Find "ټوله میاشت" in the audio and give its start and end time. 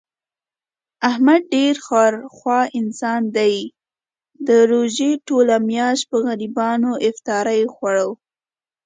5.27-6.03